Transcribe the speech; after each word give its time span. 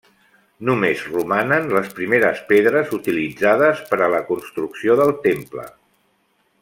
Només 0.69 1.03
romanen 1.09 1.67
les 1.77 1.91
primeres 1.99 2.41
pedres 2.53 2.95
utilitzades 2.99 3.85
per 3.91 4.01
a 4.07 4.09
la 4.15 4.23
construcció 4.31 4.97
del 5.03 5.15
temple. 5.29 5.69